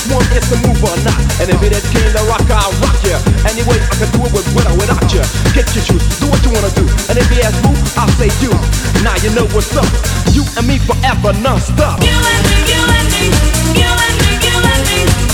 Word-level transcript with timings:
This 0.00 0.16
one 0.16 0.24
is 0.32 0.48
the 0.48 0.56
move 0.66 0.80
or 0.80 0.96
not. 1.04 1.20
And 1.44 1.52
if 1.52 1.60
it 1.60 1.76
is 1.76 1.84
King 1.92 2.08
the 2.16 2.24
Rock, 2.24 2.48
I'll 2.48 2.72
rock 2.80 2.96
ya. 3.04 3.20
Anyway, 3.44 3.76
I 3.76 3.94
can 4.00 4.08
do 4.16 4.24
it 4.24 4.32
with 4.32 4.48
with 4.56 4.64
without 4.80 5.04
ya. 5.12 5.20
Get 5.52 5.68
your 5.76 5.84
shoes, 5.84 6.00
do 6.16 6.24
what 6.32 6.40
you 6.40 6.48
wanna 6.56 6.72
do. 6.72 6.88
And 7.12 7.20
if 7.20 7.28
you 7.28 7.44
ask 7.44 7.60
who, 7.60 7.76
I'll 8.00 8.08
say 8.16 8.32
you. 8.40 8.48
Now 9.04 9.12
you 9.20 9.28
know 9.36 9.44
what's 9.52 9.76
up. 9.76 9.84
You 10.32 10.48
and 10.56 10.66
me 10.66 10.78
forever, 10.78 11.36
non-stop. 11.44 12.00
You 12.00 12.16
and 12.16 12.44
me, 12.48 12.58
you 12.64 12.80
and 12.80 13.08
me, 13.12 13.28
you 13.76 13.92
and 13.92 14.16
me, 14.24 14.32
you 14.40 14.56
and 14.72 15.24
me. 15.28 15.29